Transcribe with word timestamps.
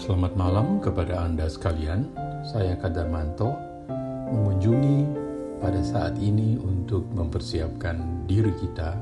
Selamat 0.00 0.32
malam 0.40 0.80
kepada 0.80 1.20
Anda 1.20 1.52
sekalian. 1.52 2.08
Saya 2.48 2.80
Kadarmanto 2.80 3.52
mengunjungi 4.32 5.04
pada 5.60 5.84
saat 5.84 6.16
ini 6.16 6.56
untuk 6.56 7.04
mempersiapkan 7.12 8.24
diri 8.24 8.56
kita 8.56 8.96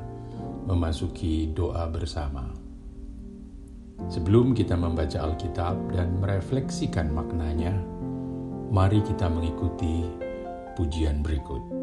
memasuki 0.67 1.55
doa 1.55 1.87
bersama. 1.87 2.51
Sebelum 4.11 4.51
kita 4.51 4.75
membaca 4.75 5.23
Alkitab 5.23 5.95
dan 5.95 6.19
merefleksikan 6.19 7.15
maknanya, 7.15 7.79
mari 8.75 8.99
kita 9.07 9.31
mengikuti 9.31 10.11
pujian 10.75 11.23
berikut. 11.23 11.78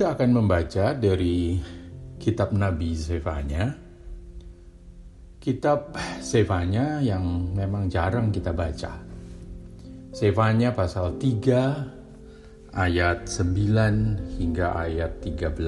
Kita 0.00 0.16
akan 0.16 0.32
membaca 0.32 0.96
dari 0.96 1.60
kitab 2.16 2.56
Nabi 2.56 2.96
Zefanya. 2.96 3.68
Kitab 5.36 5.92
Zefanya 6.24 7.04
yang 7.04 7.52
memang 7.52 7.84
jarang 7.84 8.32
kita 8.32 8.56
baca. 8.56 8.96
Zefanya 10.16 10.72
pasal 10.72 11.20
3 11.20 12.72
ayat 12.72 13.28
9 13.28 14.40
hingga 14.40 14.72
ayat 14.72 15.20
13. 15.20 15.60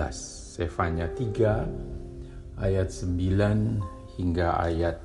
Zefanya 0.57 1.13
3 1.13 2.57
ayat 2.57 2.89
9 2.89 4.17
hingga 4.17 4.49
ayat 4.65 4.97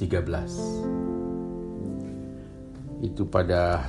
13. 0.00 2.96
Itu 3.04 3.28
pada 3.28 3.84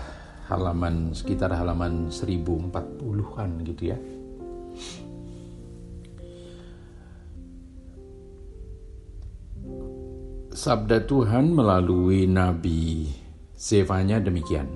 halaman 0.52 1.16
sekitar 1.16 1.56
halaman 1.56 2.12
1040-an 2.12 3.64
gitu 3.64 3.88
ya. 3.88 3.96
Sabda 10.64 11.04
Tuhan 11.04 11.52
melalui 11.52 12.24
Nabi 12.24 13.12
Zefanya 13.52 14.24
demikian. 14.24 14.70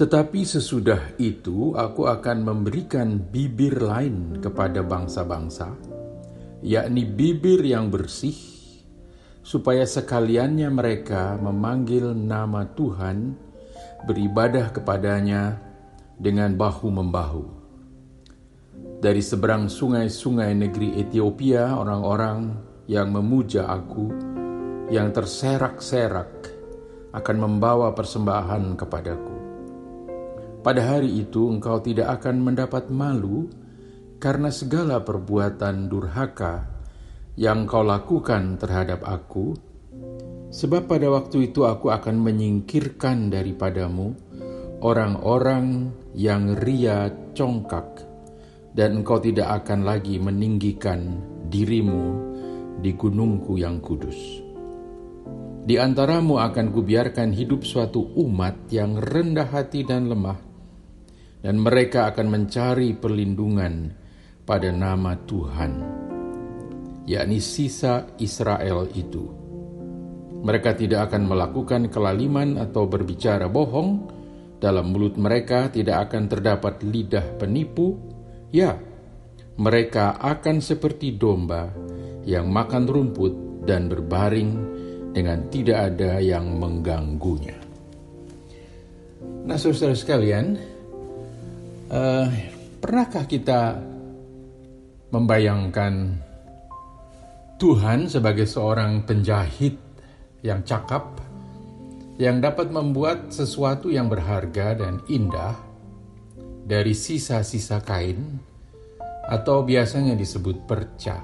Tetapi 0.00 0.48
sesudah 0.48 1.12
itu 1.20 1.76
aku 1.76 2.08
akan 2.08 2.40
memberikan 2.40 3.20
bibir 3.20 3.84
lain 3.84 4.40
kepada 4.40 4.80
bangsa-bangsa, 4.80 5.76
yakni 6.64 7.04
bibir 7.04 7.60
yang 7.60 7.92
bersih, 7.92 8.32
supaya 9.44 9.84
sekaliannya 9.84 10.72
mereka 10.72 11.36
memanggil 11.36 12.16
nama 12.16 12.64
Tuhan, 12.72 13.36
beribadah 14.08 14.72
kepadanya 14.72 15.60
dengan 16.16 16.56
bahu-membahu 16.56 17.59
dari 19.00 19.24
seberang 19.24 19.72
sungai-sungai 19.72 20.52
negeri 20.52 21.00
Ethiopia, 21.00 21.72
orang-orang 21.72 22.52
yang 22.84 23.08
memuja 23.08 23.64
aku, 23.64 24.12
yang 24.92 25.08
terserak-serak, 25.08 26.52
akan 27.16 27.36
membawa 27.40 27.96
persembahan 27.96 28.76
kepadaku. 28.76 29.36
Pada 30.60 30.84
hari 30.84 31.24
itu 31.24 31.48
engkau 31.48 31.80
tidak 31.80 32.20
akan 32.20 32.44
mendapat 32.44 32.92
malu 32.92 33.48
karena 34.20 34.52
segala 34.52 35.00
perbuatan 35.00 35.88
durhaka 35.88 36.68
yang 37.40 37.64
kau 37.64 37.80
lakukan 37.80 38.60
terhadap 38.60 39.00
aku, 39.08 39.56
sebab 40.52 40.84
pada 40.84 41.08
waktu 41.08 41.48
itu 41.48 41.64
aku 41.64 41.88
akan 41.88 42.20
menyingkirkan 42.20 43.32
daripadamu 43.32 44.12
orang-orang 44.84 45.88
yang 46.12 46.52
ria 46.60 47.08
congkak 47.32 48.09
dan 48.74 49.02
engkau 49.02 49.18
tidak 49.18 49.64
akan 49.64 49.82
lagi 49.82 50.16
meninggikan 50.22 51.18
dirimu 51.50 52.30
di 52.78 52.94
gunungku 52.94 53.58
yang 53.58 53.82
kudus. 53.82 54.46
Di 55.60 55.76
antaramu 55.76 56.40
akan 56.40 56.72
kubiarkan 56.72 57.36
hidup 57.36 57.68
suatu 57.68 58.16
umat 58.16 58.72
yang 58.72 58.96
rendah 58.96 59.46
hati 59.46 59.84
dan 59.84 60.08
lemah, 60.08 60.40
dan 61.44 61.60
mereka 61.60 62.08
akan 62.10 62.26
mencari 62.32 62.96
perlindungan 62.96 63.92
pada 64.48 64.72
nama 64.72 65.14
Tuhan, 65.28 65.72
yakni 67.04 67.38
sisa 67.44 68.08
Israel 68.16 68.88
itu. 68.96 69.28
Mereka 70.40 70.80
tidak 70.80 71.12
akan 71.12 71.28
melakukan 71.28 71.92
kelaliman 71.92 72.56
atau 72.56 72.88
berbicara 72.88 73.44
bohong, 73.52 74.08
dalam 74.56 74.88
mulut 74.88 75.20
mereka 75.20 75.68
tidak 75.68 76.08
akan 76.08 76.24
terdapat 76.32 76.80
lidah 76.80 77.36
penipu, 77.36 78.09
Ya, 78.50 78.74
mereka 79.62 80.18
akan 80.18 80.58
seperti 80.58 81.14
domba 81.14 81.70
yang 82.26 82.50
makan 82.50 82.90
rumput 82.90 83.62
dan 83.62 83.86
berbaring 83.86 84.50
dengan 85.14 85.46
tidak 85.54 85.94
ada 85.94 86.18
yang 86.18 86.58
mengganggunya. 86.58 87.54
Nah, 89.46 89.54
saudara 89.54 89.94
sekalian, 89.94 90.58
uh, 91.94 92.26
pernahkah 92.82 93.24
kita 93.30 93.78
membayangkan 95.14 95.94
Tuhan 97.54 98.10
sebagai 98.10 98.50
seorang 98.50 99.06
penjahit 99.06 99.78
yang 100.42 100.66
cakap, 100.66 101.22
yang 102.18 102.42
dapat 102.42 102.74
membuat 102.74 103.30
sesuatu 103.30 103.92
yang 103.92 104.10
berharga 104.10 104.74
dan 104.74 104.98
indah 105.06 105.69
dari 106.64 106.92
sisa-sisa 106.92 107.80
kain 107.82 108.38
atau 109.30 109.62
biasanya 109.62 110.18
disebut 110.18 110.66
perca. 110.66 111.16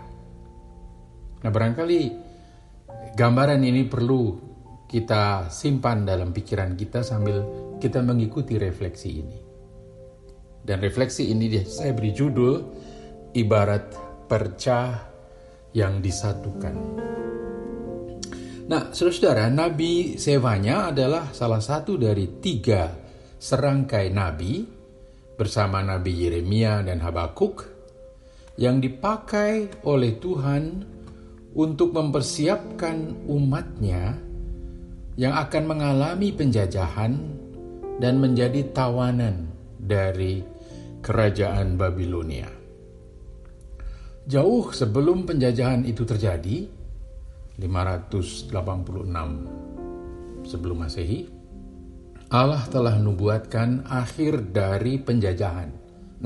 Nah, 1.43 1.51
barangkali 1.51 2.01
gambaran 3.15 3.61
ini 3.67 3.83
perlu 3.87 4.47
kita 4.87 5.51
simpan 5.51 6.07
dalam 6.07 6.31
pikiran 6.31 6.79
kita 6.79 7.03
sambil 7.03 7.43
kita 7.83 8.01
mengikuti 8.03 8.55
refleksi 8.57 9.11
ini. 9.19 9.39
Dan 10.67 10.83
refleksi 10.83 11.31
ini 11.31 11.47
saya 11.63 11.95
beri 11.95 12.11
judul 12.11 12.55
ibarat 13.35 13.95
perca 14.27 15.07
yang 15.75 16.03
disatukan. 16.03 16.75
Nah, 18.67 18.91
saudara-saudara, 18.91 19.47
Nabi 19.47 20.19
Sevanya 20.19 20.91
adalah 20.91 21.31
salah 21.31 21.63
satu 21.63 21.95
dari 21.95 22.43
tiga 22.43 22.91
serangkai 23.39 24.11
nabi 24.11 24.76
bersama 25.37 25.85
Nabi 25.85 26.27
Yeremia 26.27 26.81
dan 26.81 27.05
Habakuk 27.05 27.69
yang 28.57 28.81
dipakai 28.81 29.85
oleh 29.85 30.17
Tuhan 30.17 30.65
untuk 31.57 31.93
mempersiapkan 31.93 33.29
umatnya 33.29 34.17
yang 35.17 35.33
akan 35.37 35.65
mengalami 35.65 36.33
penjajahan 36.33 37.13
dan 38.01 38.21
menjadi 38.21 38.73
tawanan 38.73 39.49
dari 39.77 40.45
kerajaan 41.01 41.77
Babilonia. 41.81 42.49
Jauh 44.27 44.75
sebelum 44.75 45.23
penjajahan 45.25 45.87
itu 45.87 46.03
terjadi, 46.03 46.67
586 47.57 48.53
sebelum 50.45 50.77
Masehi, 50.83 51.36
Allah 52.27 52.67
telah 52.67 52.99
menubuatkan 52.99 53.87
akhir 53.87 54.51
dari 54.51 54.99
penjajahan. 54.99 55.71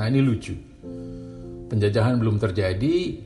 Nah, 0.01 0.09
ini 0.09 0.25
lucu. 0.25 0.57
Penjajahan 1.69 2.17
belum 2.17 2.41
terjadi, 2.41 3.21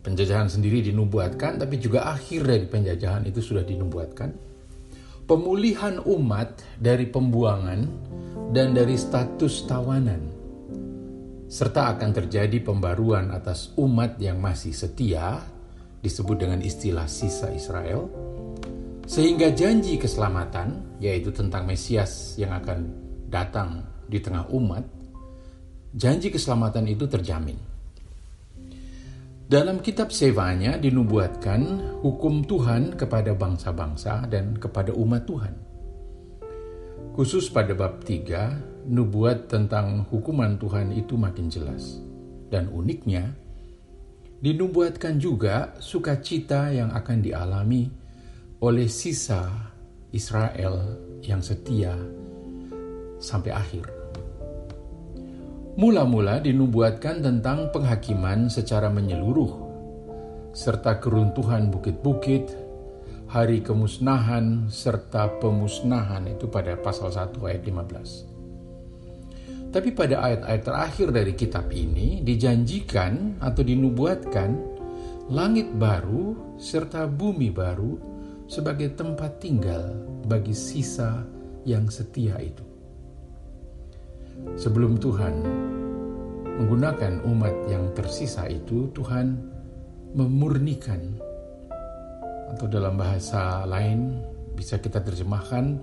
penjajahan 0.00 0.48
sendiri 0.48 0.80
dinubuatkan, 0.80 1.60
tapi 1.60 1.76
juga 1.76 2.08
akhir 2.08 2.48
dari 2.48 2.64
penjajahan 2.64 3.28
itu 3.28 3.44
sudah 3.44 3.60
dinubuatkan. 3.60 4.32
Pemulihan 5.28 6.00
umat 6.00 6.64
dari 6.80 7.12
pembuangan 7.12 7.84
dan 8.56 8.72
dari 8.72 8.96
status 8.96 9.68
tawanan, 9.68 10.22
serta 11.44 11.92
akan 11.92 12.10
terjadi 12.14 12.56
pembaruan 12.64 13.36
atas 13.36 13.76
umat 13.76 14.16
yang 14.16 14.40
masih 14.40 14.72
setia 14.72 15.44
disebut 16.00 16.40
dengan 16.40 16.64
istilah 16.64 17.04
sisa 17.04 17.52
Israel, 17.52 18.08
sehingga 19.06 19.54
janji 19.54 19.96
keselamatan, 20.02 20.98
yaitu 20.98 21.30
tentang 21.30 21.62
Mesias 21.62 22.34
yang 22.34 22.50
akan 22.58 22.90
datang 23.30 23.86
di 24.10 24.18
tengah 24.18 24.50
umat, 24.50 24.82
janji 25.94 26.28
keselamatan 26.28 26.90
itu 26.90 27.06
terjamin. 27.06 27.54
Dalam 29.46 29.78
kitab 29.78 30.10
Sevanya 30.10 30.74
dinubuatkan 30.74 31.94
hukum 32.02 32.42
Tuhan 32.50 32.98
kepada 32.98 33.30
bangsa-bangsa 33.30 34.26
dan 34.26 34.58
kepada 34.58 34.90
umat 34.90 35.22
Tuhan. 35.22 35.54
Khusus 37.14 37.46
pada 37.54 37.70
bab 37.78 38.02
3, 38.02 38.90
nubuat 38.90 39.46
tentang 39.46 40.02
hukuman 40.10 40.58
Tuhan 40.58 40.90
itu 40.90 41.14
makin 41.14 41.46
jelas. 41.46 42.02
Dan 42.50 42.74
uniknya, 42.74 43.30
dinubuatkan 44.42 45.22
juga 45.22 45.78
sukacita 45.78 46.74
yang 46.74 46.90
akan 46.90 47.18
dialami 47.22 48.05
oleh 48.56 48.88
sisa 48.88 49.52
Israel 50.16 50.96
yang 51.20 51.44
setia 51.44 51.92
sampai 53.20 53.52
akhir. 53.52 53.84
Mula-mula 55.76 56.40
dinubuatkan 56.40 57.20
tentang 57.20 57.68
penghakiman 57.68 58.48
secara 58.48 58.88
menyeluruh, 58.88 59.52
serta 60.56 61.04
keruntuhan 61.04 61.68
bukit-bukit, 61.68 62.48
hari 63.28 63.60
kemusnahan, 63.60 64.72
serta 64.72 65.36
pemusnahan 65.36 66.24
itu 66.32 66.48
pada 66.48 66.80
pasal 66.80 67.12
1 67.12 67.36
ayat 67.44 67.60
15. 67.60 69.68
Tapi 69.68 69.92
pada 69.92 70.24
ayat-ayat 70.24 70.62
terakhir 70.64 71.12
dari 71.12 71.36
kitab 71.36 71.68
ini 71.76 72.24
dijanjikan 72.24 73.36
atau 73.44 73.60
dinubuatkan 73.60 74.56
langit 75.28 75.68
baru 75.76 76.56
serta 76.56 77.04
bumi 77.04 77.52
baru 77.52 78.15
sebagai 78.46 78.94
tempat 78.94 79.42
tinggal 79.42 79.94
bagi 80.26 80.54
sisa 80.54 81.22
yang 81.66 81.90
setia 81.90 82.38
itu. 82.38 82.62
Sebelum 84.54 84.98
Tuhan 85.02 85.34
menggunakan 86.62 87.26
umat 87.26 87.54
yang 87.66 87.90
tersisa 87.92 88.46
itu, 88.46 88.88
Tuhan 88.94 89.34
memurnikan 90.14 91.18
atau 92.54 92.66
dalam 92.70 92.94
bahasa 92.94 93.66
lain 93.66 94.22
bisa 94.54 94.78
kita 94.78 95.02
terjemahkan 95.02 95.76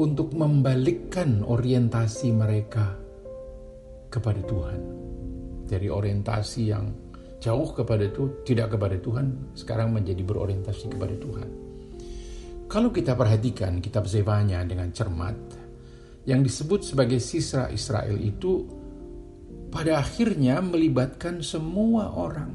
untuk 0.00 0.32
membalikkan 0.34 1.44
orientasi 1.44 2.32
mereka 2.32 2.96
kepada 4.08 4.40
Tuhan. 4.42 4.80
Dari 5.68 5.92
orientasi 5.92 6.62
yang 6.64 7.07
jauh 7.38 7.70
kepada 7.74 8.06
itu, 8.06 8.42
tidak 8.42 8.74
kepada 8.74 8.98
Tuhan, 8.98 9.54
sekarang 9.54 9.94
menjadi 9.94 10.22
berorientasi 10.26 10.90
kepada 10.94 11.14
Tuhan. 11.18 11.48
Kalau 12.68 12.92
kita 12.92 13.16
perhatikan 13.16 13.80
kitab 13.80 14.04
Zevanya 14.04 14.60
dengan 14.66 14.92
cermat, 14.92 15.36
yang 16.28 16.44
disebut 16.44 16.84
sebagai 16.84 17.16
sisra 17.22 17.72
Israel 17.72 18.20
itu 18.20 18.68
pada 19.72 20.04
akhirnya 20.04 20.60
melibatkan 20.60 21.40
semua 21.40 22.12
orang 22.12 22.52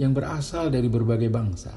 yang 0.00 0.16
berasal 0.16 0.72
dari 0.72 0.88
berbagai 0.88 1.28
bangsa. 1.28 1.74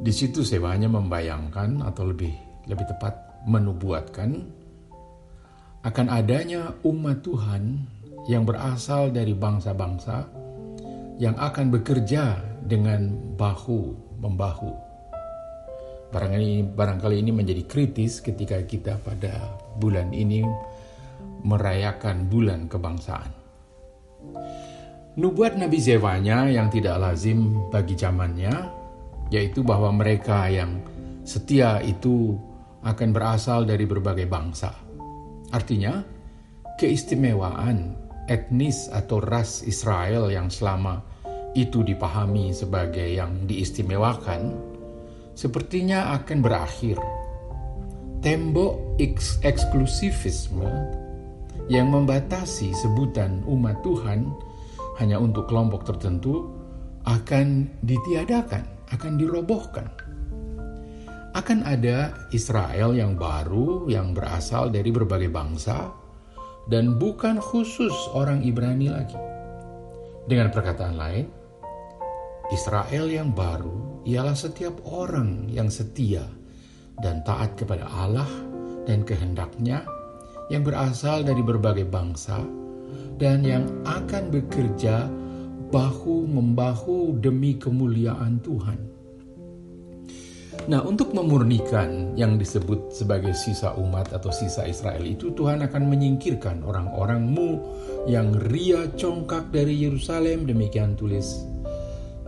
Di 0.00 0.10
situ 0.10 0.42
Zevanya 0.42 0.90
membayangkan 0.90 1.86
atau 1.86 2.10
lebih 2.10 2.32
lebih 2.66 2.86
tepat 2.90 3.44
menubuatkan 3.46 4.30
akan 5.86 6.06
adanya 6.12 6.74
umat 6.84 7.24
Tuhan 7.24 7.62
yang 8.28 8.44
berasal 8.44 9.14
dari 9.14 9.32
bangsa-bangsa 9.32 10.28
yang 11.20 11.36
akan 11.36 11.68
bekerja 11.68 12.40
dengan 12.64 13.12
bahu 13.36 13.92
membahu. 14.24 14.72
Barangkali, 16.10 16.64
barangkali 16.74 17.16
ini 17.20 17.30
menjadi 17.30 17.62
kritis 17.68 18.24
ketika 18.24 18.58
kita 18.64 18.96
pada 18.98 19.54
bulan 19.76 20.10
ini 20.16 20.42
merayakan 21.44 22.26
bulan 22.26 22.66
kebangsaan. 22.66 23.30
Nubuat 25.20 25.60
Nabi 25.60 25.78
Zevanya 25.78 26.48
yang 26.48 26.72
tidak 26.72 26.96
lazim 26.96 27.68
bagi 27.68 27.94
zamannya, 27.94 28.54
yaitu 29.28 29.60
bahwa 29.60 29.92
mereka 29.92 30.48
yang 30.48 30.80
setia 31.22 31.84
itu 31.84 32.34
akan 32.80 33.12
berasal 33.12 33.68
dari 33.68 33.84
berbagai 33.84 34.24
bangsa. 34.24 34.72
Artinya, 35.52 36.00
keistimewaan 36.80 37.92
etnis 38.24 38.88
atau 38.88 39.18
ras 39.20 39.66
Israel 39.66 40.30
yang 40.32 40.48
selama 40.48 41.09
itu 41.56 41.82
dipahami 41.82 42.54
sebagai 42.54 43.04
yang 43.04 43.46
diistimewakan, 43.46 44.54
sepertinya 45.34 46.14
akan 46.20 46.38
berakhir. 46.40 46.98
Tembok 48.20 49.00
eks 49.00 49.40
eksklusivisme 49.40 50.68
yang 51.72 51.88
membatasi 51.88 52.76
sebutan 52.76 53.40
umat 53.48 53.80
Tuhan 53.80 54.28
hanya 55.00 55.16
untuk 55.16 55.48
kelompok 55.48 55.88
tertentu 55.88 56.52
akan 57.08 57.72
ditiadakan, 57.80 58.68
akan 58.92 59.12
dirobohkan 59.16 59.88
akan 61.30 61.62
ada 61.62 62.10
Israel 62.34 62.90
yang 62.90 63.14
baru 63.14 63.86
yang 63.86 64.10
berasal 64.10 64.66
dari 64.74 64.90
berbagai 64.90 65.30
bangsa 65.30 65.94
dan 66.66 66.98
bukan 66.98 67.38
khusus 67.38 67.94
orang 68.14 68.42
Ibrani 68.42 68.90
lagi. 68.90 69.18
Dengan 70.26 70.50
perkataan 70.50 70.94
lain, 70.98 71.26
Israel 72.50 73.06
yang 73.06 73.30
baru 73.30 74.02
ialah 74.06 74.34
setiap 74.34 74.82
orang 74.90 75.46
yang 75.46 75.70
setia 75.70 76.26
dan 76.98 77.22
taat 77.22 77.54
kepada 77.54 77.86
Allah 77.86 78.28
dan 78.84 79.06
kehendaknya 79.06 79.86
yang 80.50 80.66
berasal 80.66 81.22
dari 81.22 81.40
berbagai 81.40 81.86
bangsa 81.86 82.42
dan 83.22 83.46
yang 83.46 83.64
akan 83.86 84.34
bekerja 84.34 85.06
bahu-membahu 85.70 87.22
demi 87.22 87.54
kemuliaan 87.54 88.42
Tuhan 88.42 88.90
Nah, 90.68 90.86
untuk 90.86 91.16
memurnikan 91.16 92.14
yang 92.14 92.36
disebut 92.36 92.92
sebagai 92.94 93.32
sisa 93.32 93.74
umat 93.74 94.12
atau 94.12 94.28
sisa 94.30 94.68
Israel 94.68 95.02
itu, 95.02 95.32
Tuhan 95.34 95.64
akan 95.64 95.82
menyingkirkan 95.88 96.62
orang-orangmu 96.62 97.50
yang 98.06 98.30
ria 98.50 98.86
congkak 98.94 99.48
dari 99.50 99.74
Yerusalem. 99.82 100.44
Demikian 100.44 100.94
tulis 101.00 101.48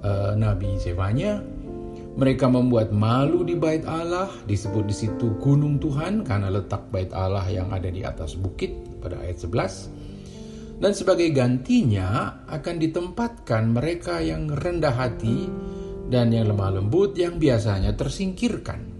uh, 0.03 0.35
Nabi 0.37 0.77
Zevanya. 0.79 1.41
Mereka 2.13 2.45
membuat 2.45 2.93
malu 2.93 3.41
di 3.41 3.57
bait 3.57 3.89
Allah, 3.89 4.29
disebut 4.45 4.85
di 4.85 4.93
situ 4.93 5.33
gunung 5.41 5.81
Tuhan 5.81 6.29
karena 6.29 6.53
letak 6.53 6.93
bait 6.93 7.09
Allah 7.17 7.49
yang 7.49 7.73
ada 7.73 7.89
di 7.89 8.05
atas 8.05 8.37
bukit 8.37 9.01
pada 9.01 9.17
ayat 9.25 9.41
11. 9.41 10.77
Dan 10.77 10.93
sebagai 10.93 11.33
gantinya 11.33 12.43
akan 12.53 12.77
ditempatkan 12.77 13.65
mereka 13.73 14.21
yang 14.21 14.53
rendah 14.53 14.93
hati, 14.93 15.49
dan 16.13 16.29
yang 16.29 16.53
lemah 16.53 16.77
lembut 16.77 17.17
yang 17.17 17.41
biasanya 17.41 17.97
tersingkirkan. 17.97 18.93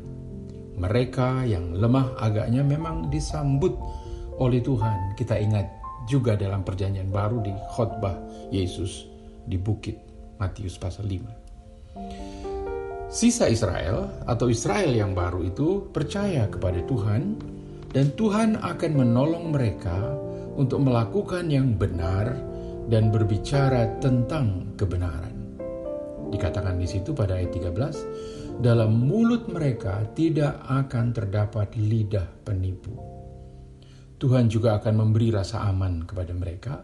Mereka 0.81 1.45
yang 1.45 1.77
lemah 1.77 2.17
agaknya 2.17 2.65
memang 2.65 3.13
disambut 3.13 3.77
oleh 4.41 4.65
Tuhan. 4.65 5.13
Kita 5.21 5.37
ingat 5.37 5.69
juga 6.09 6.33
dalam 6.33 6.65
perjanjian 6.65 7.13
baru 7.13 7.45
di 7.45 7.53
khotbah 7.77 8.17
Yesus 8.49 9.05
di 9.45 9.61
bukit 9.61 10.12
Matius 10.43 10.75
pasal 10.75 11.07
5. 11.07 13.07
Sisa 13.07 13.47
Israel 13.47 14.11
atau 14.27 14.51
Israel 14.51 14.91
yang 14.91 15.15
baru 15.15 15.47
itu 15.47 15.87
percaya 15.95 16.51
kepada 16.51 16.83
Tuhan 16.83 17.39
dan 17.95 18.11
Tuhan 18.19 18.59
akan 18.59 18.93
menolong 18.99 19.55
mereka 19.55 19.95
untuk 20.59 20.83
melakukan 20.83 21.47
yang 21.47 21.79
benar 21.79 22.35
dan 22.91 23.15
berbicara 23.15 24.03
tentang 24.03 24.75
kebenaran. 24.75 25.31
Dikatakan 26.35 26.81
di 26.81 26.89
situ 26.89 27.15
pada 27.15 27.39
ayat 27.39 27.53
13, 27.53 28.65
dalam 28.65 29.07
mulut 29.07 29.47
mereka 29.47 30.03
tidak 30.17 30.59
akan 30.67 31.13
terdapat 31.13 31.77
lidah 31.77 32.27
penipu. 32.43 32.97
Tuhan 34.17 34.49
juga 34.49 34.81
akan 34.81 35.05
memberi 35.05 35.29
rasa 35.31 35.69
aman 35.69 36.09
kepada 36.09 36.33
mereka 36.33 36.75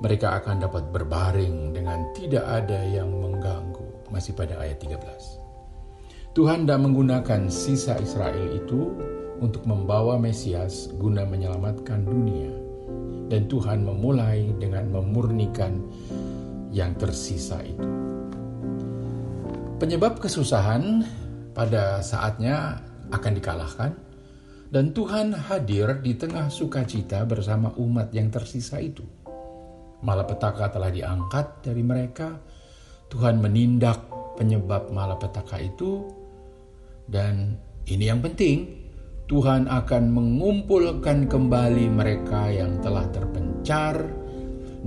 mereka 0.00 0.36
akan 0.42 0.60
dapat 0.60 0.92
berbaring 0.92 1.72
dengan 1.72 2.04
tidak 2.12 2.44
ada 2.44 2.80
yang 2.84 3.08
mengganggu. 3.08 4.12
Masih 4.12 4.36
pada 4.36 4.60
ayat 4.60 4.76
13. 4.84 6.36
Tuhan 6.36 6.68
tidak 6.68 6.80
menggunakan 6.84 7.48
sisa 7.48 7.96
Israel 7.96 8.52
itu 8.52 8.92
untuk 9.40 9.64
membawa 9.64 10.20
Mesias 10.20 10.92
guna 11.00 11.24
menyelamatkan 11.24 12.04
dunia. 12.04 12.52
Dan 13.26 13.48
Tuhan 13.50 13.82
memulai 13.82 14.54
dengan 14.60 14.86
memurnikan 14.92 15.80
yang 16.70 16.94
tersisa 16.94 17.58
itu. 17.64 17.88
Penyebab 19.76 20.20
kesusahan 20.22 21.04
pada 21.56 22.04
saatnya 22.04 22.84
akan 23.10 23.32
dikalahkan 23.32 23.92
dan 24.70 24.92
Tuhan 24.92 25.32
hadir 25.32 26.04
di 26.04 26.16
tengah 26.18 26.52
sukacita 26.52 27.24
bersama 27.24 27.72
umat 27.80 28.12
yang 28.12 28.28
tersisa 28.28 28.76
itu. 28.82 29.25
Malapetaka 30.06 30.70
telah 30.70 30.94
diangkat 30.94 31.66
dari 31.66 31.82
mereka. 31.82 32.38
Tuhan 33.10 33.42
menindak 33.42 34.06
penyebab 34.38 34.94
malapetaka 34.94 35.58
itu 35.58 36.06
dan 37.06 37.54
ini 37.86 38.10
yang 38.10 38.18
penting, 38.18 38.66
Tuhan 39.30 39.70
akan 39.70 40.10
mengumpulkan 40.10 41.30
kembali 41.30 41.86
mereka 41.90 42.50
yang 42.50 42.82
telah 42.82 43.06
terpencar 43.14 44.02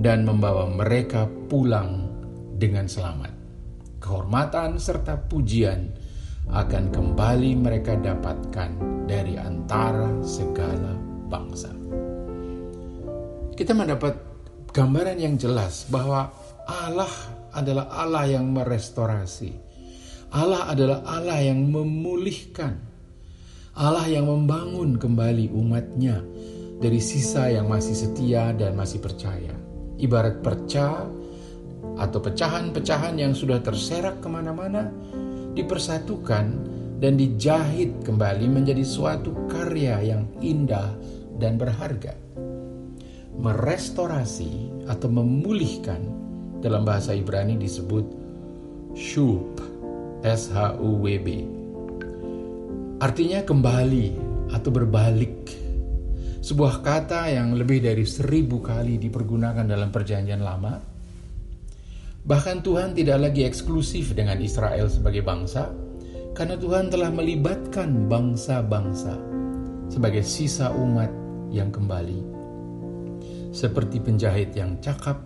dan 0.00 0.24
membawa 0.28 0.68
mereka 0.68 1.28
pulang 1.48 2.08
dengan 2.60 2.84
selamat. 2.84 3.32
Kehormatan 4.00 4.76
serta 4.76 5.16
pujian 5.28 5.92
akan 6.52 6.92
kembali 6.92 7.56
mereka 7.56 7.96
dapatkan 7.96 9.04
dari 9.08 9.36
antara 9.40 10.08
segala 10.24 10.96
bangsa. 11.28 11.72
Kita 13.56 13.76
mendapat 13.76 14.29
gambaran 14.70 15.18
yang 15.18 15.34
jelas 15.34 15.86
bahwa 15.90 16.30
Allah 16.70 17.10
adalah 17.50 17.90
Allah 17.90 18.24
yang 18.30 18.46
merestorasi. 18.54 19.50
Allah 20.30 20.70
adalah 20.70 21.02
Allah 21.10 21.42
yang 21.42 21.66
memulihkan. 21.66 22.78
Allah 23.74 24.06
yang 24.06 24.30
membangun 24.30 24.94
kembali 24.94 25.50
umatnya 25.50 26.22
dari 26.78 27.02
sisa 27.02 27.50
yang 27.50 27.66
masih 27.66 27.98
setia 27.98 28.54
dan 28.54 28.78
masih 28.78 29.02
percaya. 29.02 29.54
Ibarat 29.98 30.38
perca 30.38 31.06
atau 31.98 32.18
pecahan-pecahan 32.22 33.18
yang 33.18 33.34
sudah 33.34 33.58
terserak 33.58 34.22
ke 34.22 34.28
mana-mana, 34.30 34.86
dipersatukan 35.58 36.46
dan 37.02 37.12
dijahit 37.18 38.06
kembali 38.06 38.46
menjadi 38.46 38.86
suatu 38.86 39.34
karya 39.50 39.98
yang 40.14 40.30
indah 40.38 40.94
dan 41.42 41.58
berharga. 41.58 42.14
Merestorasi 43.40 44.84
atau 44.84 45.08
memulihkan 45.08 46.00
dalam 46.60 46.84
bahasa 46.84 47.16
Ibrani 47.16 47.56
disebut 47.56 48.04
shub, 48.92 49.56
S 50.20 50.52
H 50.52 50.76
U 50.76 51.00
W 51.00 51.06
B. 51.24 51.28
Artinya 53.00 53.40
kembali 53.40 54.06
atau 54.52 54.68
berbalik. 54.68 55.56
Sebuah 56.44 56.84
kata 56.84 57.32
yang 57.32 57.56
lebih 57.56 57.80
dari 57.80 58.04
seribu 58.04 58.60
kali 58.60 59.00
dipergunakan 59.00 59.64
dalam 59.64 59.88
perjanjian 59.88 60.40
lama 60.40 60.90
Bahkan 62.20 62.60
Tuhan 62.60 62.92
tidak 62.92 63.18
lagi 63.30 63.48
eksklusif 63.48 64.12
dengan 64.12 64.36
Israel 64.44 64.92
sebagai 64.92 65.24
bangsa, 65.24 65.72
karena 66.36 66.60
Tuhan 66.60 66.92
telah 66.92 67.08
melibatkan 67.08 68.06
bangsa-bangsa 68.12 69.16
sebagai 69.88 70.20
sisa 70.20 70.68
umat 70.68 71.08
yang 71.48 71.72
kembali. 71.72 72.39
Seperti 73.50 73.98
penjahit 73.98 74.54
yang 74.54 74.78
cakap, 74.78 75.18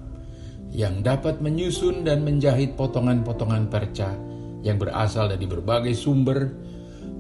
yang 0.73 1.05
dapat 1.05 1.39
menyusun 1.45 2.03
dan 2.03 2.25
menjahit 2.25 2.75
potongan-potongan 2.75 3.69
perca 3.69 4.17
yang 4.65 4.81
berasal 4.81 5.29
dari 5.29 5.45
berbagai 5.45 5.93
sumber 5.93 6.49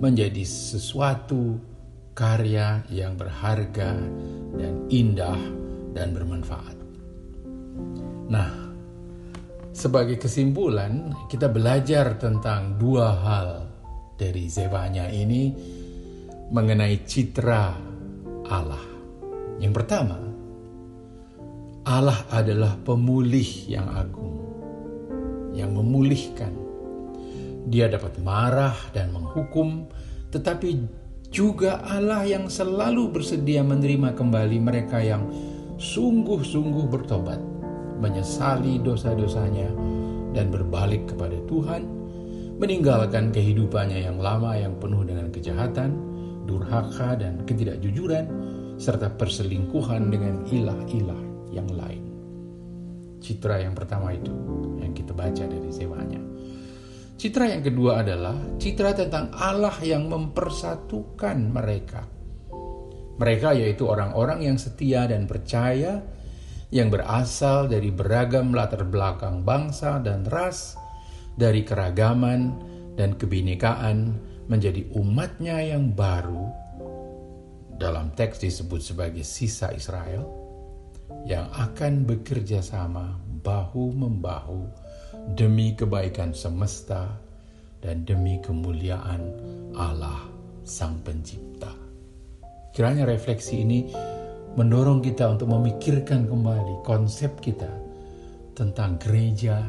menjadi 0.01 0.43
sesuatu 0.43 1.61
karya 2.17 2.83
yang 2.89 3.15
berharga 3.21 3.95
dan 4.57 4.75
indah 4.89 5.39
dan 5.93 6.17
bermanfaat. 6.17 6.77
Nah, 8.33 8.51
sebagai 9.75 10.17
kesimpulan, 10.17 11.13
kita 11.29 11.53
belajar 11.53 12.17
tentang 12.17 12.81
dua 12.81 13.13
hal 13.13 13.49
dari 14.17 14.49
Zebanya 14.49 15.11
ini 15.11 15.53
mengenai 16.49 17.03
citra 17.05 17.65
Allah. 18.49 18.87
Yang 19.59 19.73
pertama, 19.83 20.19
Allah 21.85 22.25
adalah 22.33 22.81
pemulih 22.81 23.69
yang 23.69 23.85
agung, 23.93 24.41
yang 25.53 25.77
memulihkan. 25.77 26.49
Dia 27.69 27.93
dapat 27.93 28.17
marah 28.25 28.73
dan 28.97 29.13
menghukum, 29.13 29.85
tetapi 30.33 30.81
juga 31.29 31.85
Allah 31.85 32.25
yang 32.25 32.49
selalu 32.49 33.13
bersedia 33.13 33.61
menerima 33.61 34.17
kembali 34.17 34.65
mereka 34.65 34.97
yang 35.05 35.29
sungguh-sungguh 35.77 36.89
bertobat 36.89 37.41
menyesali 38.01 38.81
dosa-dosanya, 38.81 39.69
dan 40.33 40.49
berbalik 40.49 41.13
kepada 41.13 41.37
Tuhan, 41.45 41.85
meninggalkan 42.57 43.29
kehidupannya 43.29 44.09
yang 44.09 44.17
lama 44.17 44.57
yang 44.57 44.73
penuh 44.81 45.05
dengan 45.05 45.29
kejahatan, 45.29 45.93
durhaka, 46.49 47.13
dan 47.21 47.45
ketidakjujuran, 47.45 48.25
serta 48.81 49.13
perselingkuhan 49.21 50.09
dengan 50.09 50.49
ilah-ilah 50.49 51.34
yang 51.55 51.71
lain. 51.71 52.03
Citra 53.23 53.63
yang 53.63 53.73
pertama 53.79 54.11
itu 54.11 54.35
yang 54.83 54.91
kita 54.91 55.15
baca 55.15 55.47
dari 55.47 55.71
sewanya. 55.71 56.21
Citra 57.15 57.47
yang 57.47 57.63
kedua 57.63 58.03
adalah 58.03 58.35
citra 58.59 58.93
tentang 58.93 59.31
Allah 59.33 59.79
yang 59.81 60.11
mempersatukan 60.11 61.39
mereka. 61.49 62.03
Mereka 63.15 63.55
yaitu 63.55 63.87
orang-orang 63.87 64.43
yang 64.43 64.59
setia 64.59 65.07
dan 65.07 65.31
percaya 65.31 66.03
yang 66.75 66.91
berasal 66.91 67.71
dari 67.71 67.95
beragam 67.95 68.51
latar 68.51 68.83
belakang 68.83 69.47
bangsa 69.47 70.03
dan 70.03 70.27
ras, 70.27 70.75
dari 71.39 71.63
keragaman 71.63 72.51
dan 72.99 73.15
kebinekaan 73.15 74.19
menjadi 74.51 74.83
umatnya 74.99 75.63
yang 75.63 75.95
baru, 75.95 76.51
dalam 77.79 78.11
teks 78.13 78.43
disebut 78.43 78.83
sebagai 78.83 79.23
sisa 79.23 79.71
Israel, 79.71 80.44
yang 81.25 81.49
akan 81.53 82.05
bekerja 82.05 82.61
sama 82.61 83.17
bahu-membahu 83.45 84.65
demi 85.37 85.73
kebaikan 85.73 86.33
semesta 86.33 87.17
dan 87.81 88.05
demi 88.09 88.41
kemuliaan 88.41 89.21
Allah 89.77 90.25
Sang 90.65 91.01
Pencipta. 91.05 91.73
Kiranya 92.73 93.05
refleksi 93.05 93.63
ini 93.63 93.87
mendorong 94.57 95.05
kita 95.05 95.29
untuk 95.37 95.53
memikirkan 95.53 96.27
kembali 96.27 96.83
konsep 96.83 97.39
kita 97.39 97.71
tentang 98.57 98.97
gereja 98.99 99.69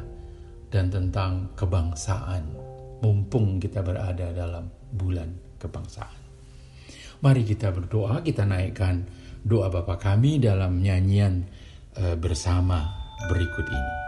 dan 0.72 0.90
tentang 0.90 1.52
kebangsaan, 1.54 2.44
mumpung 3.02 3.60
kita 3.60 3.82
berada 3.86 4.32
dalam 4.32 4.68
bulan 4.96 5.30
kebangsaan. 5.60 6.25
Mari 7.26 7.42
kita 7.42 7.74
berdoa, 7.74 8.22
kita 8.22 8.46
naikkan 8.46 9.02
doa 9.42 9.74
Bapa 9.74 9.98
kami 9.98 10.38
dalam 10.38 10.78
nyanyian 10.78 11.42
uh, 11.98 12.14
bersama 12.14 12.86
berikut 13.26 13.66
ini. 13.66 14.05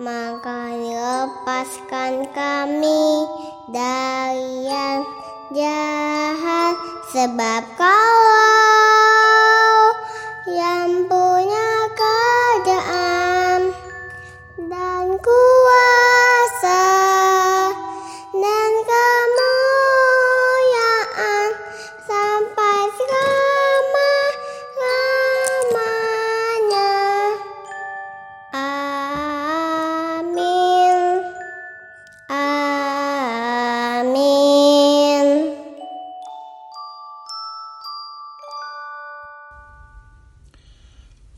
Maka 0.00 0.72
lepaskan 0.72 2.24
kami 2.32 3.28
dari 3.68 4.64
yang 4.64 5.04
jahat 5.52 6.76
sebab 7.12 7.68
kau 7.76 8.39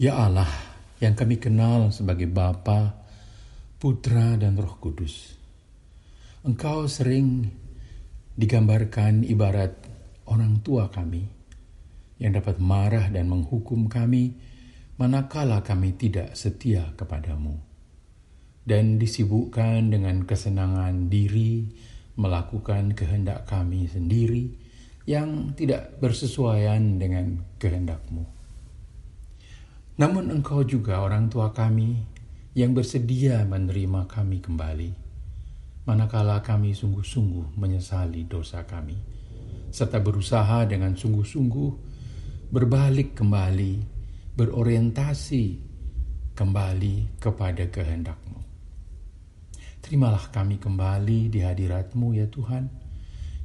Ya 0.03 0.19
Allah, 0.19 0.51
yang 0.99 1.15
kami 1.15 1.39
kenal 1.39 1.95
sebagai 1.95 2.27
Bapa, 2.27 2.91
Putra, 3.79 4.35
dan 4.35 4.59
Roh 4.59 4.75
Kudus. 4.83 5.39
Engkau 6.43 6.91
sering 6.91 7.47
digambarkan 8.35 9.23
ibarat 9.23 9.79
orang 10.27 10.59
tua 10.67 10.91
kami 10.91 11.23
yang 12.19 12.35
dapat 12.35 12.59
marah 12.59 13.15
dan 13.15 13.31
menghukum 13.31 13.87
kami 13.87 14.35
manakala 14.99 15.63
kami 15.63 15.95
tidak 15.95 16.35
setia 16.35 16.99
kepadamu 16.99 17.63
dan 18.67 18.99
disibukkan 18.99 19.87
dengan 19.87 20.27
kesenangan 20.27 21.07
diri 21.07 21.79
melakukan 22.19 22.99
kehendak 22.99 23.47
kami 23.47 23.87
sendiri 23.87 24.51
yang 25.07 25.55
tidak 25.55 25.95
bersesuaian 26.03 26.99
dengan 26.99 27.39
kehendakmu. 27.63 28.42
Namun 29.93 30.33
engkau 30.33 30.65
juga 30.65 31.05
orang 31.05 31.29
tua 31.29 31.53
kami 31.53 32.01
yang 32.57 32.73
bersedia 32.73 33.45
menerima 33.45 34.09
kami 34.09 34.41
kembali, 34.41 34.91
manakala 35.85 36.41
kami 36.41 36.73
sungguh-sungguh 36.73 37.61
menyesali 37.61 38.25
dosa 38.25 38.65
kami, 38.65 38.97
serta 39.69 40.01
berusaha 40.01 40.65
dengan 40.65 40.97
sungguh-sungguh 40.97 41.71
berbalik 42.49 43.13
kembali, 43.13 43.75
berorientasi 44.33 45.45
kembali 46.33 47.21
kepada 47.21 47.69
kehendakmu. 47.69 48.41
Terimalah 49.85 50.33
kami 50.33 50.57
kembali 50.57 51.29
di 51.29 51.45
hadiratmu 51.45 52.17
ya 52.17 52.33
Tuhan, 52.33 52.65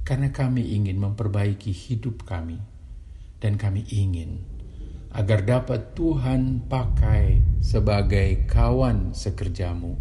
karena 0.08 0.32
kami 0.32 0.64
ingin 0.80 0.96
memperbaiki 0.96 1.76
hidup 1.76 2.24
kami, 2.24 2.56
dan 3.44 3.60
kami 3.60 3.84
ingin 3.92 4.57
agar 5.18 5.42
dapat 5.42 5.98
Tuhan 5.98 6.70
pakai 6.70 7.42
sebagai 7.58 8.46
kawan 8.46 9.18
sekerjamu 9.18 9.98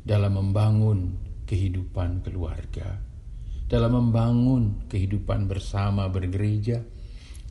dalam 0.00 0.40
membangun 0.40 1.12
kehidupan 1.44 2.24
keluarga, 2.24 2.96
dalam 3.68 4.00
membangun 4.00 4.88
kehidupan 4.88 5.44
bersama 5.44 6.08
bergereja, 6.08 6.80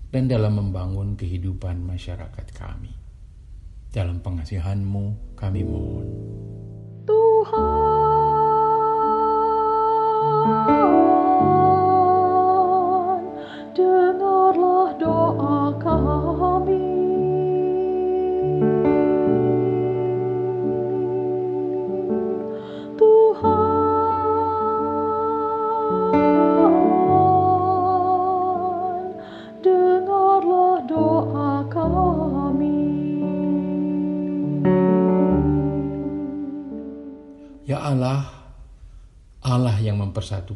dan 0.09 0.25
dalam 0.25 0.57
membangun 0.57 1.13
kehidupan 1.13 1.85
masyarakat 1.85 2.47
kami. 2.57 2.89
Dalam 3.93 4.25
pengasihanmu 4.25 5.37
kami 5.37 5.61
mohon. 5.61 6.25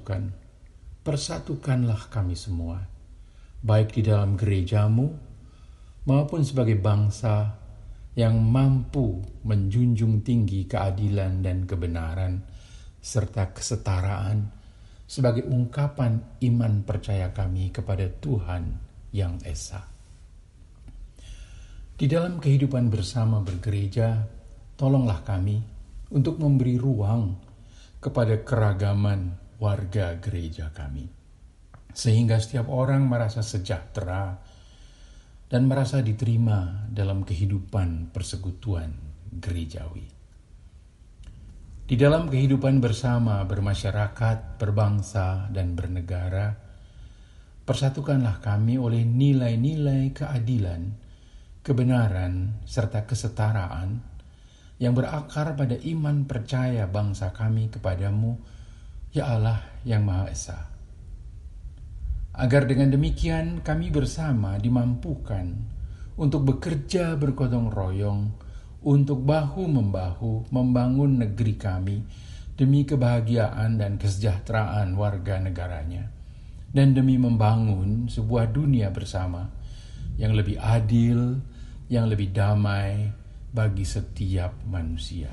Mempersatukan, 0.10 0.24
persatukanlah 1.06 2.10
kami 2.10 2.34
semua, 2.34 2.82
baik 3.62 3.94
di 3.94 4.02
dalam 4.02 4.34
gerejamu 4.34 5.06
maupun 6.10 6.42
sebagai 6.42 6.82
bangsa 6.82 7.54
yang 8.18 8.42
mampu 8.42 9.22
menjunjung 9.46 10.26
tinggi 10.26 10.66
keadilan 10.66 11.46
dan 11.46 11.70
kebenaran 11.70 12.42
serta 13.00 13.54
kesetaraan 13.54 14.50
sebagai 15.06 15.46
ungkapan 15.46 16.42
iman 16.42 16.74
percaya 16.84 17.30
kami 17.30 17.70
kepada 17.70 18.10
Tuhan 18.10 18.64
yang 19.14 19.38
Esa. 19.46 19.86
Di 22.00 22.08
dalam 22.08 22.40
kehidupan 22.40 22.90
bersama 22.90 23.44
bergereja, 23.44 24.26
tolonglah 24.74 25.22
kami 25.22 25.60
untuk 26.16 26.40
memberi 26.40 26.80
ruang 26.80 27.36
kepada 28.00 28.40
keragaman 28.40 29.49
warga 29.60 30.18
gereja 30.24 30.72
kami, 30.72 31.06
sehingga 31.92 32.40
setiap 32.40 32.72
orang 32.72 33.06
merasa 33.06 33.44
sejahtera 33.44 34.40
dan 35.52 35.68
merasa 35.68 36.00
diterima 36.00 36.88
dalam 36.90 37.28
kehidupan 37.28 38.16
persekutuan 38.16 38.96
gerejawi. 39.36 40.08
Di 41.90 41.98
dalam 41.98 42.30
kehidupan 42.30 42.78
bersama 42.86 43.42
bermasyarakat, 43.50 44.62
berbangsa, 44.62 45.50
dan 45.50 45.74
bernegara, 45.74 46.54
persatukanlah 47.66 48.38
kami 48.46 48.78
oleh 48.78 49.02
nilai-nilai 49.02 50.14
keadilan, 50.14 50.94
kebenaran, 51.66 52.62
serta 52.70 53.10
kesetaraan 53.10 54.06
yang 54.78 54.94
berakar 54.94 55.58
pada 55.58 55.76
iman 55.82 56.30
percaya 56.30 56.86
bangsa 56.86 57.34
kami 57.34 57.74
kepadamu, 57.74 58.38
ya 59.10 59.26
Allah 59.34 59.66
yang 59.86 60.06
Maha 60.06 60.30
Esa. 60.30 60.60
Agar 62.40 62.70
dengan 62.70 62.94
demikian 62.94 63.66
kami 63.66 63.90
bersama 63.90 64.56
dimampukan 64.62 65.60
untuk 66.16 66.46
bekerja 66.46 67.18
bergotong 67.18 67.74
royong, 67.74 68.32
untuk 68.80 69.28
bahu-membahu 69.28 70.48
membangun 70.56 71.20
negeri 71.20 71.56
kami 71.60 71.98
demi 72.56 72.88
kebahagiaan 72.88 73.76
dan 73.76 74.00
kesejahteraan 74.00 74.96
warga 74.96 75.40
negaranya, 75.40 76.12
dan 76.72 76.96
demi 76.96 77.20
membangun 77.20 78.08
sebuah 78.08 78.52
dunia 78.52 78.92
bersama 78.92 79.52
yang 80.16 80.36
lebih 80.36 80.60
adil, 80.60 81.40
yang 81.92 82.08
lebih 82.08 82.32
damai 82.32 83.12
bagi 83.52 83.84
setiap 83.84 84.54
manusia. 84.68 85.32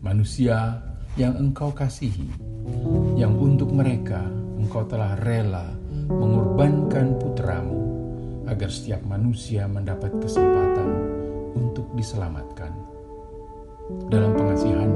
Manusia 0.00 0.80
yang 1.18 1.36
engkau 1.36 1.74
kasihi, 1.74 2.49
yang 3.14 3.36
untuk 3.36 3.70
mereka 3.70 4.26
engkau 4.60 4.84
telah 4.86 5.16
rela 5.22 5.70
mengorbankan 6.10 7.14
putramu, 7.22 7.78
agar 8.50 8.66
setiap 8.66 8.98
manusia 9.06 9.70
mendapat 9.70 10.10
kesempatan 10.18 10.90
untuk 11.54 11.86
diselamatkan. 11.94 12.74
Dalam 14.10 14.34
pengasihanmu, 14.34 14.89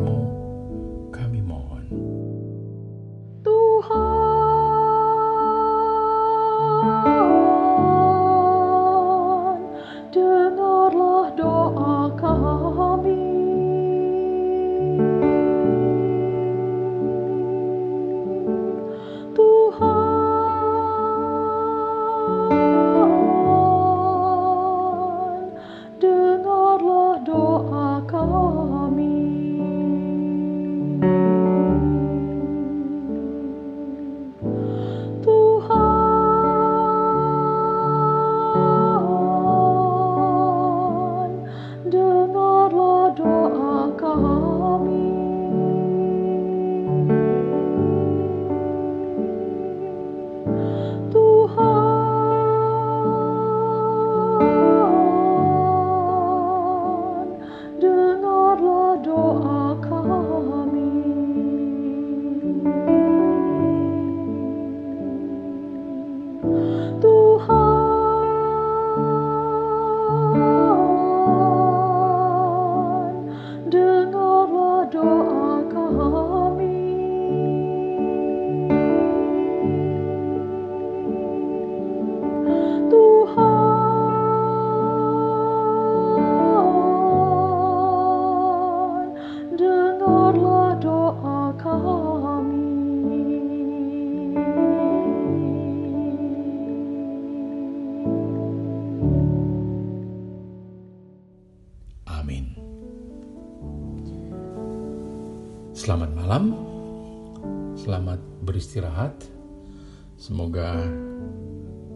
Semoga 110.25 110.81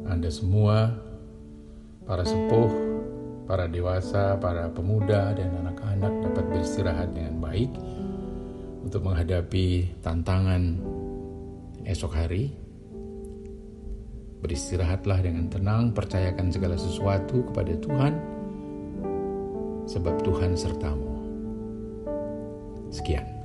Anda 0.04 0.28
semua, 0.28 0.92
para 2.04 2.28
sepuh, 2.28 2.68
para 3.48 3.64
dewasa, 3.64 4.36
para 4.36 4.68
pemuda, 4.68 5.32
dan 5.32 5.48
anak-anak 5.64 6.28
dapat 6.28 6.44
beristirahat 6.52 7.16
dengan 7.16 7.40
baik 7.40 7.72
untuk 8.84 9.08
menghadapi 9.08 9.96
tantangan 10.04 10.76
esok 11.88 12.12
hari. 12.12 12.52
Beristirahatlah 14.44 15.24
dengan 15.24 15.48
tenang, 15.48 15.96
percayakan 15.96 16.52
segala 16.52 16.76
sesuatu 16.76 17.48
kepada 17.48 17.80
Tuhan, 17.80 18.12
sebab 19.88 20.20
Tuhan 20.20 20.52
sertamu. 20.52 21.16
Sekian. 22.92 23.37